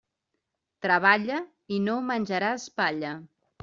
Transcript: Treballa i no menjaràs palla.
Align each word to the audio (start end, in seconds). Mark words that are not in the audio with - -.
Treballa 0.85 1.43
i 1.77 1.81
no 1.87 2.01
menjaràs 2.11 2.71
palla. 2.83 3.19